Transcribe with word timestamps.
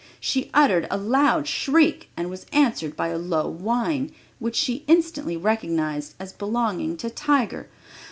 She 0.19 0.49
uttered 0.51 0.87
a 0.89 0.97
loud 0.97 1.47
shriek 1.47 2.09
and 2.17 2.27
was 2.31 2.47
answered 2.51 2.95
by 2.95 3.09
a 3.09 3.19
low 3.19 3.47
whine, 3.47 4.11
which 4.39 4.55
she 4.55 4.83
instantly 4.87 5.37
recognized 5.37 6.15
as 6.19 6.33
belonging 6.33 6.97
to 6.97 7.11
Tiger. 7.11 7.69